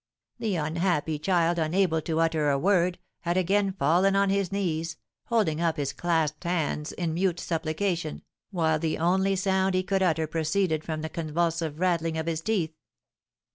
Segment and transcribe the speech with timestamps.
[0.39, 5.61] The unhappy child, unable to utter a word, had again fallen on his knees, holding
[5.61, 10.83] up his clasped hands in mute supplication, while the only sound he could utter proceeded
[10.83, 12.73] from the convulsive rattling of his teeth.